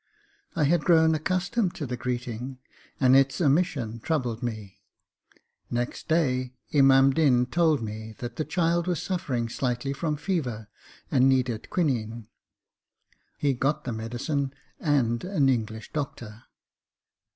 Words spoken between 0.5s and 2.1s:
I had grown accustomed to the